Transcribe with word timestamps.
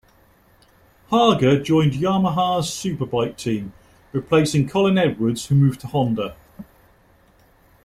Haga 1.11 1.61
joined 1.61 1.91
Yamaha's 1.93 2.71
Superbike 2.71 3.37
team, 3.37 3.71
replacing 4.13 4.67
Colin 4.67 4.97
Edwards 4.97 5.45
who 5.45 5.53
moved 5.53 5.81
to 5.81 5.87
Honda. 5.89 6.35